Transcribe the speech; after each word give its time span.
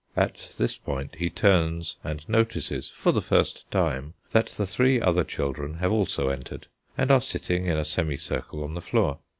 At 0.17 0.55
this 0.57 0.77
point 0.77 1.17
he 1.19 1.29
turns 1.29 1.97
and 2.03 2.27
notices, 2.27 2.89
for 2.89 3.11
the 3.11 3.21
first 3.21 3.69
time, 3.69 4.15
that 4.31 4.47
the 4.47 4.65
three 4.65 4.99
other 4.99 5.23
children 5.23 5.75
have 5.75 5.91
also 5.91 6.29
entered, 6.29 6.65
and 6.97 7.11
are 7.11 7.21
sitting 7.21 7.67
in 7.67 7.77
a 7.77 7.85
semi 7.85 8.17
circle 8.17 8.63
on 8.63 8.73
the 8.73 8.81
floor. 8.81 9.19